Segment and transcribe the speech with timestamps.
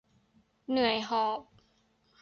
[0.69, 1.41] เหนื่อยหอบ